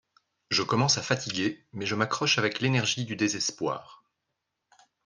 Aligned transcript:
Je 0.49 0.63
commence 0.63 0.97
à 0.97 1.03
fatiguer 1.03 1.63
mais 1.73 1.85
je 1.85 1.93
m'accroche 1.93 2.39
avec 2.39 2.59
l'énergie 2.59 3.05
du 3.05 3.15
désespoir 3.15 4.03